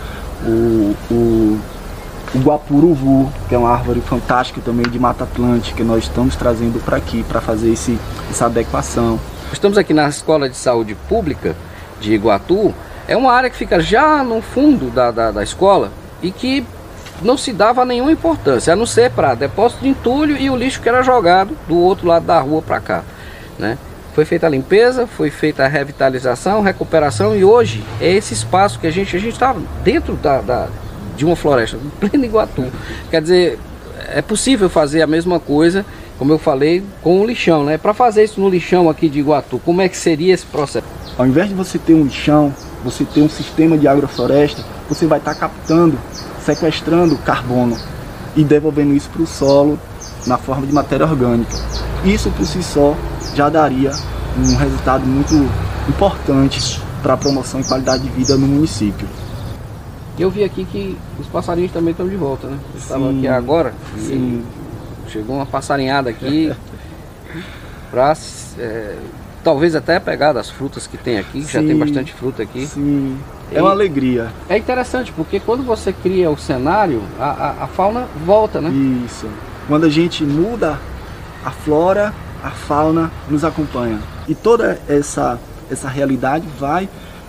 [0.46, 1.60] o, o
[2.34, 6.82] o guapuruvu, que é uma árvore fantástica também de Mata Atlântica, que nós estamos trazendo
[6.84, 7.96] para aqui para fazer esse,
[8.28, 9.20] essa adequação.
[9.52, 11.54] Estamos aqui na Escola de Saúde Pública
[12.00, 12.74] de Iguatu,
[13.06, 16.64] é uma área que fica já no fundo da, da, da escola e que
[17.22, 20.80] não se dava nenhuma importância, a não ser para depósito de entulho e o lixo
[20.80, 23.04] que era jogado do outro lado da rua para cá.
[23.58, 23.78] Né?
[24.14, 28.86] Foi feita a limpeza, foi feita a revitalização, recuperação e hoje é esse espaço que
[28.86, 30.68] a gente a gente está dentro da, da,
[31.16, 32.64] de uma floresta, em pleno Iguatu.
[33.10, 33.58] Quer dizer,
[34.08, 35.84] é possível fazer a mesma coisa,
[36.18, 37.76] como eu falei, com o lixão, né?
[37.76, 40.86] Para fazer isso no lixão aqui de Iguatu, como é que seria esse processo?
[41.18, 42.52] Ao invés de você ter um lixão,
[42.84, 45.98] você ter um sistema de agrofloresta, você vai estar tá captando,
[46.44, 47.76] sequestrando carbono
[48.36, 49.78] e devolvendo isso para o solo
[50.26, 51.56] na forma de matéria orgânica.
[52.04, 52.94] Isso por si só
[53.34, 53.92] já daria
[54.36, 55.34] um resultado muito
[55.88, 59.08] importante para a promoção e qualidade de vida no município.
[60.18, 62.58] Eu vi aqui que os passarinhos também estão de volta, né?
[62.72, 64.44] Eu estava aqui agora Sim.
[65.08, 66.52] chegou uma passarinhada aqui
[67.90, 68.14] para
[68.58, 68.96] é,
[69.44, 71.52] talvez até pegar das frutas que tem aqui, Sim.
[71.52, 72.66] já tem bastante fruta aqui.
[72.66, 73.18] Sim.
[73.52, 74.32] É uma alegria.
[74.48, 78.70] É interessante, porque quando você cria o cenário, a, a, a fauna volta, né?
[79.04, 79.28] Isso.
[79.68, 80.78] Quando a gente muda
[81.44, 84.00] a flora, a fauna nos acompanha.
[84.26, 85.38] E toda essa,
[85.70, 86.88] essa realidade vai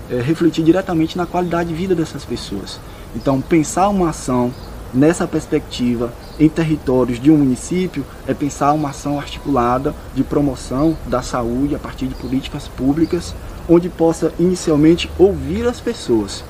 [0.09, 2.79] é, refletir diretamente na qualidade de vida dessas pessoas.
[3.15, 4.53] Então, pensar uma ação
[4.93, 11.21] nessa perspectiva em territórios de um município é pensar uma ação articulada de promoção da
[11.21, 13.33] saúde a partir de políticas públicas,
[13.69, 16.43] onde possa inicialmente ouvir as pessoas,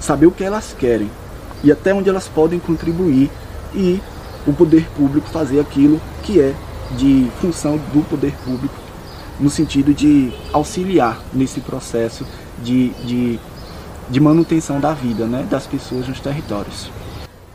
[0.00, 1.10] saber o que elas querem
[1.62, 3.30] e até onde elas podem contribuir
[3.74, 4.00] e
[4.46, 6.54] o poder público fazer aquilo que é
[6.96, 8.74] de função do poder público
[9.38, 12.26] no sentido de auxiliar nesse processo
[12.62, 13.38] de, de,
[14.10, 16.90] de manutenção da vida né, das pessoas nos territórios.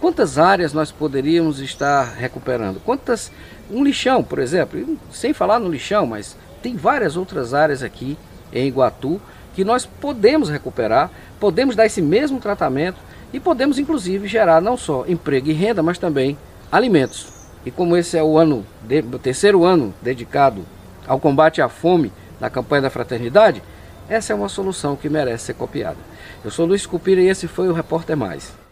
[0.04, 2.82] Quantas áreas nós poderíamos estar recuperando?
[2.84, 3.32] Quantas.
[3.72, 8.18] Um lixão, por exemplo, sem falar no lixão, mas tem várias outras áreas aqui
[8.52, 9.22] em Iguatu
[9.56, 12.98] que nós podemos recuperar, podemos dar esse mesmo tratamento
[13.32, 16.38] e podemos inclusive gerar não só emprego e renda, mas também
[16.70, 17.30] alimentos.
[17.66, 18.66] E como esse é o ano,
[19.10, 20.66] o terceiro ano dedicado
[21.08, 22.12] ao combate à fome
[22.42, 23.63] da campanha da fraternidade,
[24.10, 25.98] essa é uma solução que merece ser copiada.
[26.44, 28.62] Eu sou Luiz Cupira e esse foi o Repórter Mais.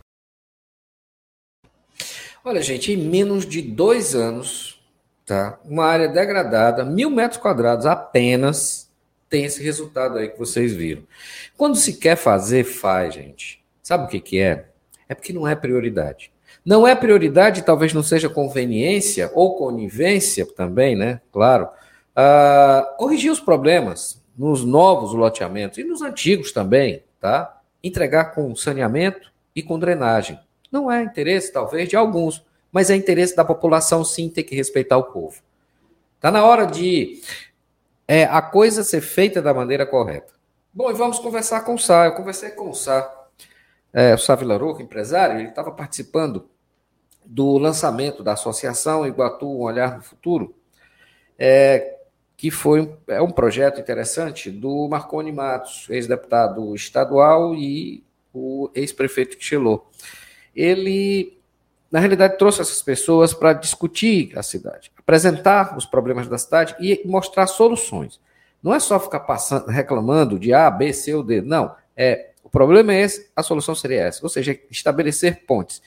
[2.43, 4.81] Olha, gente, em menos de dois anos,
[5.25, 5.59] tá?
[5.63, 8.89] Uma área degradada, mil metros quadrados apenas,
[9.29, 11.03] tem esse resultado aí que vocês viram.
[11.55, 13.63] Quando se quer fazer, faz, gente.
[13.83, 14.65] Sabe o que, que é?
[15.07, 16.31] É porque não é prioridade.
[16.65, 21.21] Não é prioridade, talvez não seja conveniência ou conivência também, né?
[21.31, 21.69] Claro.
[22.11, 27.61] Uh, corrigir os problemas nos novos loteamentos e nos antigos também, tá?
[27.83, 30.39] Entregar com saneamento e com drenagem.
[30.71, 34.97] Não é interesse, talvez, de alguns, mas é interesse da população sim ter que respeitar
[34.97, 35.41] o povo.
[36.15, 37.21] Está na hora de
[38.07, 40.33] é, a coisa ser feita da maneira correta.
[40.73, 42.05] Bom, e vamos conversar com o Sá.
[42.05, 43.11] Eu conversei com o Sá,
[43.93, 46.49] é, o Sá Vilaroco, empresário, ele estava participando
[47.25, 50.55] do lançamento da Associação Iguatu Um Olhar no Futuro,
[51.37, 51.97] é,
[52.37, 58.03] que foi é um projeto interessante do Marconi Matos, ex-deputado estadual e
[58.33, 59.85] o ex-prefeito Quixelô.
[60.55, 61.37] Ele,
[61.91, 67.01] na realidade, trouxe essas pessoas para discutir a cidade, apresentar os problemas da cidade e
[67.05, 68.19] mostrar soluções.
[68.61, 71.41] Não é só ficar passando, reclamando de A, B, C ou D.
[71.41, 71.75] Não.
[71.95, 74.23] É, o problema é esse, a solução seria essa.
[74.23, 75.81] Ou seja, estabelecer pontes,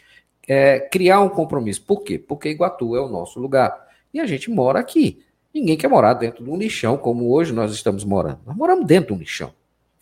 [0.49, 1.83] é, criar um compromisso.
[1.83, 2.19] Por quê?
[2.19, 3.89] Porque Iguatu é o nosso lugar.
[4.13, 5.23] E a gente mora aqui.
[5.53, 8.41] Ninguém quer morar dentro de um lixão, como hoje nós estamos morando.
[8.45, 9.53] Nós moramos dentro de um lixão.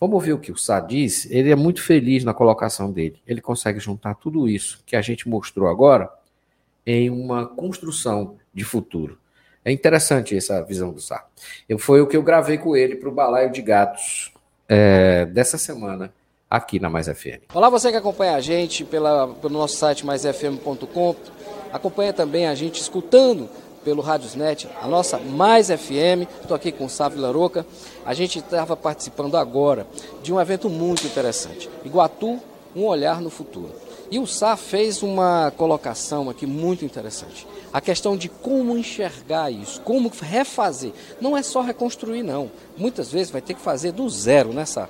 [0.02, 1.30] Vamos ouvir o que o Sá diz.
[1.30, 3.22] Ele é muito feliz na colocação dele.
[3.24, 6.10] Ele consegue juntar tudo isso que a gente mostrou agora
[6.84, 9.16] em uma construção de futuro.
[9.64, 11.24] É interessante essa visão do Sá.
[11.68, 14.32] Eu, foi o que eu gravei com ele para o Balaio de Gatos
[14.68, 16.12] é, dessa semana
[16.50, 17.54] aqui na Mais FM.
[17.54, 21.14] Olá, você que acompanha a gente pela, pelo nosso site maisfm.com.
[21.72, 23.48] Acompanha também a gente escutando
[23.84, 26.26] pelo Radiosnet, a nossa Mais FM.
[26.40, 27.66] Estou aqui com o Sávio Laroca.
[28.04, 29.86] A gente estava participando agora
[30.22, 31.68] de um evento muito interessante.
[31.84, 32.40] Iguatu,
[32.74, 33.70] um olhar no futuro.
[34.10, 37.46] E o Sá fez uma colocação aqui muito interessante.
[37.72, 40.92] A questão de como enxergar isso, como refazer.
[41.18, 42.50] Não é só reconstruir, não.
[42.76, 44.88] Muitas vezes vai ter que fazer do zero, né, Sá?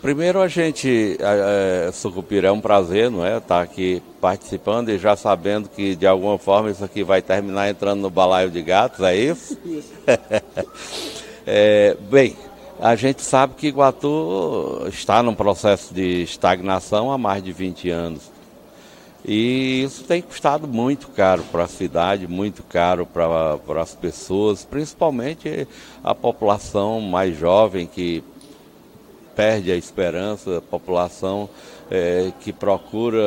[0.00, 4.98] Primeiro a gente, é, Sucupira, é um prazer, não é, estar tá aqui participando e
[4.98, 9.00] já sabendo que de alguma forma isso aqui vai terminar entrando no balaio de gatos,
[9.00, 9.58] é isso?
[9.64, 9.92] Isso.
[11.44, 12.36] é, bem,
[12.80, 18.30] a gente sabe que Iguatu está num processo de estagnação há mais de 20 anos.
[19.24, 25.66] E isso tem custado muito caro para a cidade, muito caro para as pessoas, principalmente
[26.04, 28.22] a população mais jovem que
[29.38, 31.48] perde a esperança, a população
[31.88, 33.22] é, que procura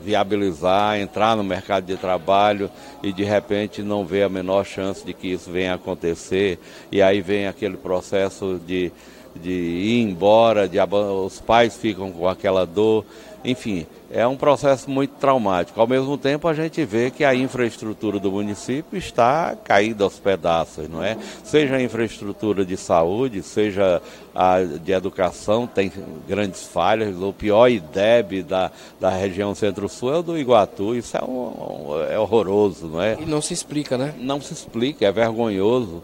[0.00, 2.70] viabilizar, entrar no mercado de trabalho
[3.02, 6.56] e de repente não vê a menor chance de que isso venha acontecer.
[6.92, 8.92] E aí vem aquele processo de,
[9.34, 13.04] de ir embora, de, os pais ficam com aquela dor.
[13.44, 15.80] Enfim, é um processo muito traumático.
[15.80, 20.88] Ao mesmo tempo, a gente vê que a infraestrutura do município está caída aos pedaços,
[20.88, 21.16] não é?
[21.42, 24.00] Seja a infraestrutura de saúde, seja
[24.34, 25.90] a de educação, tem
[26.28, 27.16] grandes falhas.
[27.16, 30.94] O pior IDEB da, da região centro-sul é o do Iguatu.
[30.94, 33.16] Isso é, um, é horroroso, não é?
[33.20, 34.14] E não se explica, né?
[34.18, 36.02] Não se explica, é vergonhoso.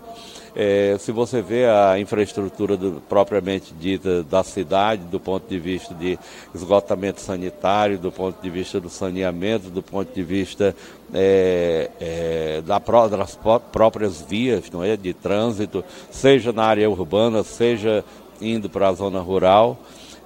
[0.54, 5.94] É, se você vê a infraestrutura do, propriamente dita da cidade, do ponto de vista
[5.94, 6.18] de
[6.54, 10.74] esgotamento sanitário, do ponto de vista do saneamento, do ponto de vista
[11.12, 13.38] é, é, da, das
[13.72, 18.04] próprias vias não é, de trânsito, seja na área urbana, seja
[18.40, 19.78] indo para a zona rural.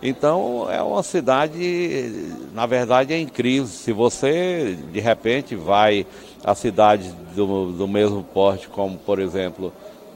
[0.02, 3.68] Então é uma cidade, na verdade, é em crise.
[3.68, 6.04] Se você de repente vai
[6.44, 9.72] a cidades do, do mesmo porte, como por exemplo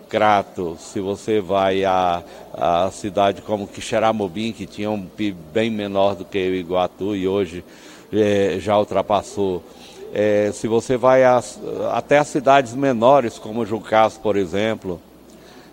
[0.08, 6.14] Crato, se você vai a, a cidade como Quixeramobim, que tinha um PIB bem menor
[6.14, 7.64] do que o Iguatu e hoje
[8.12, 9.62] é, já ultrapassou.
[10.14, 11.42] É, se você vai a,
[11.92, 15.00] até as cidades menores, como Jucás, por exemplo,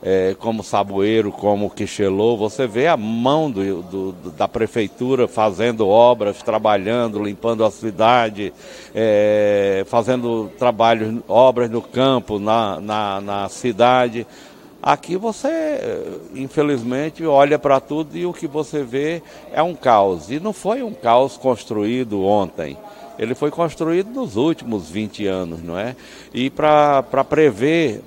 [0.04, 6.44] é, como Saboeiro, como Quixelô, você vê a mão do, do, da prefeitura fazendo obras,
[6.44, 8.54] trabalhando, limpando a cidade,
[8.94, 14.28] é, fazendo trabalhos, obras no campo, na, na, na cidade.
[14.82, 15.80] Aqui você,
[16.36, 19.22] infelizmente, olha para tudo e o que você vê
[19.54, 20.30] é um caos.
[20.30, 22.78] E não foi um caos construído ontem.
[23.18, 25.96] Ele foi construído nos últimos 20 anos, não é?
[26.34, 28.02] E para prever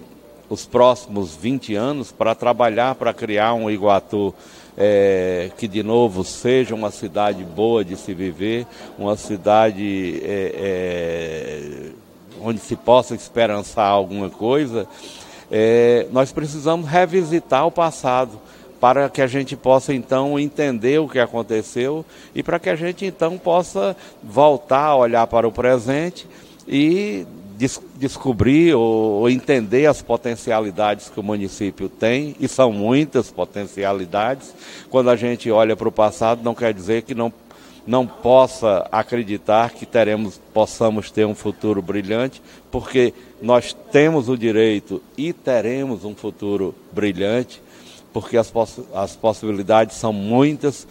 [0.49, 4.35] os próximos 20 anos para trabalhar para criar um Iguatu
[4.77, 8.67] é, que de novo seja uma cidade boa de se viver,
[8.99, 11.91] uma cidade é, é,
[12.41, 14.87] onde se possa esperançar alguma coisa.
[15.51, 18.39] É, nós precisamos revisitar o passado
[18.79, 23.07] para que a gente possa então entender o que aconteceu e para que a gente
[23.07, 26.27] então possa voltar a olhar para o presente
[26.69, 27.27] e
[27.57, 34.55] des descobrir ou, ou, entender as potencialidades que o município tem, e são muitas potencialidades.
[34.91, 37.33] Quando a gente olha para o passado, não quer dizer que não,
[37.87, 45.03] não possa acreditar que teremos, possamos ter um futuro brilhante, porque nós temos o direito
[45.17, 47.63] e teremos um futuro brilhante,
[48.13, 50.87] porque as, poss as possibilidades são muitas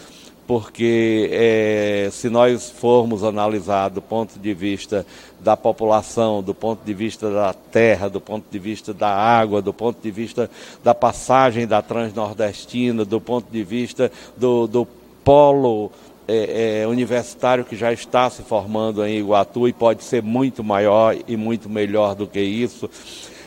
[0.48, 5.06] porque é, se nós formos analisar do ponto de vista
[5.40, 9.74] da população, do ponto de vista da terra, do ponto de vista da água, do
[9.74, 10.50] ponto de vista
[10.84, 14.88] da passagem da transnordestina, do ponto de vista do, do
[15.24, 15.92] polo
[16.28, 21.16] é, é, universitário que já está se formando em Iguatu e pode ser muito maior
[21.28, 22.90] e muito melhor do que isso.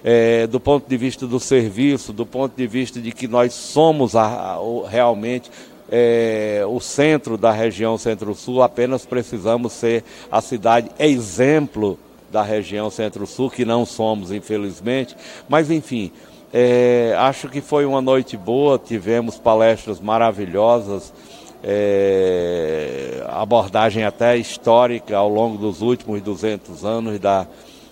[0.05, 4.15] É, do ponto de vista do serviço, do ponto de vista de que nós somos
[4.15, 5.51] a, a, realmente
[5.91, 11.99] é, o centro da região Centro-Sul, apenas precisamos ser a cidade exemplo
[12.31, 15.17] da região Centro-Sul, que não somos, infelizmente.
[15.49, 16.13] Mas, enfim,
[16.53, 21.13] é, acho que foi uma noite boa, tivemos palestras maravilhosas,
[21.63, 27.47] é, abordagem até histórica ao longo dos últimos 200 anos da,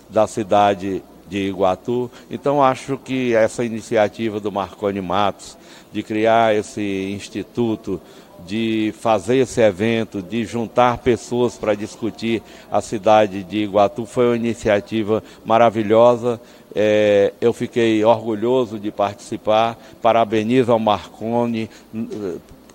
[0.08, 2.10] da cidade de Iguatu.
[2.30, 5.56] Então, acho que essa iniciativa do Marconi Matos,
[5.96, 7.98] de criar esse instituto,
[8.46, 14.36] de fazer esse evento, de juntar pessoas para discutir a cidade de Iguatu, foi uma
[14.36, 16.38] iniciativa maravilhosa.
[16.74, 19.78] É, eu fiquei orgulhoso de participar.
[20.02, 21.70] Parabenizo ao Marconi,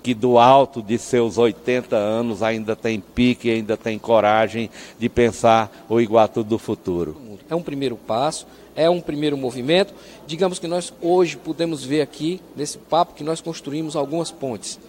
[0.01, 4.67] que do alto de seus 80 anos ainda tem pique, ainda tem coragem
[4.97, 7.15] de pensar o Iguatu do futuro.
[7.47, 9.93] É um primeiro passo é um primeiro movimento.
[10.25, 14.79] Digamos que nós hoje podemos ver aqui, nesse papo, que nós construímos algumas pontes.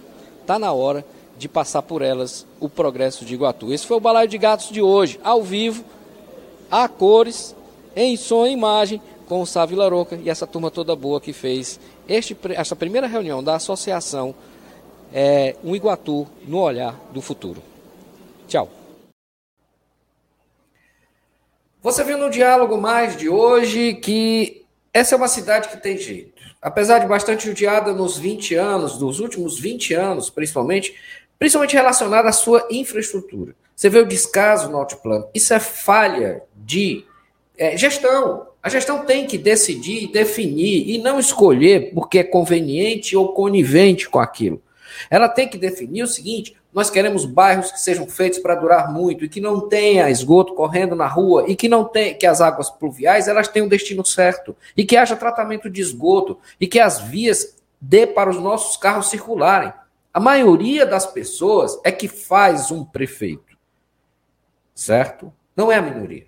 [0.41, 1.05] Está na hora
[1.37, 3.73] de passar por elas o progresso de Iguatu.
[3.73, 5.83] Esse foi o Balaio de Gatos de hoje, ao vivo,
[6.69, 7.55] a cores,
[7.95, 11.79] em som e imagem, com o Sá Vilaroca e essa turma toda boa que fez
[12.07, 14.35] este, essa primeira reunião da associação
[15.13, 17.61] é, Um Iguatu no Olhar do Futuro.
[18.47, 18.82] Tchau.
[21.83, 24.63] Você viu no diálogo mais de hoje que
[24.93, 26.41] essa é uma cidade que tem jeito.
[26.61, 30.95] Apesar de bastante judiada nos 20 anos, nos últimos 20 anos, principalmente,
[31.37, 33.53] principalmente relacionada à sua infraestrutura.
[33.75, 35.27] Você vê o descaso no altiplano.
[35.33, 37.03] Isso é falha de
[37.57, 38.47] é, gestão.
[38.63, 44.19] A gestão tem que decidir, definir e não escolher porque é conveniente ou conivente com
[44.19, 44.61] aquilo.
[45.09, 49.23] Ela tem que definir o seguinte: nós queremos bairros que sejam feitos para durar muito
[49.23, 52.69] e que não tenha esgoto correndo na rua e que não tem que as águas
[52.69, 56.99] pluviais elas tenham um destino certo e que haja tratamento de esgoto e que as
[56.99, 59.71] vias dê para os nossos carros circularem.
[60.13, 63.57] A maioria das pessoas é que faz um prefeito.
[64.73, 65.31] Certo?
[65.55, 66.25] Não é a minoria.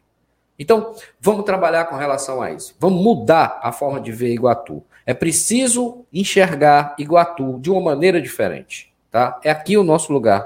[0.58, 2.76] Então, vamos trabalhar com relação a isso.
[2.80, 4.84] Vamos mudar a forma de ver Iguatu.
[5.06, 8.95] É preciso enxergar Iguatu de uma maneira diferente.
[9.16, 9.40] Tá?
[9.46, 10.46] É aqui o nosso lugar.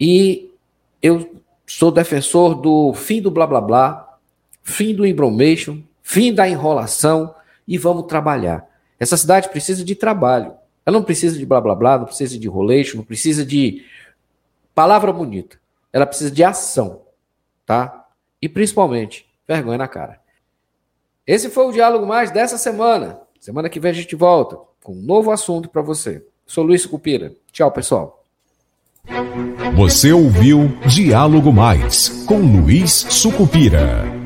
[0.00, 0.52] E
[1.00, 4.18] eu sou defensor do fim do blá blá blá,
[4.60, 7.32] fim do embromation, fim da enrolação
[7.68, 8.68] e vamos trabalhar.
[8.98, 10.52] Essa cidade precisa de trabalho.
[10.84, 13.86] Ela não precisa de blá blá blá, não precisa de enrolation, não precisa de
[14.74, 15.56] palavra bonita.
[15.92, 17.02] Ela precisa de ação,
[17.64, 18.04] tá?
[18.42, 20.18] E principalmente, vergonha na cara.
[21.24, 23.20] Esse foi o diálogo mais dessa semana.
[23.38, 26.26] Semana que vem a gente volta com um novo assunto para você.
[26.50, 27.32] Sou Luiz Cupira.
[27.52, 28.24] Tchau, pessoal.
[29.76, 34.19] Você ouviu Diálogo Mais com Luiz Sucupira.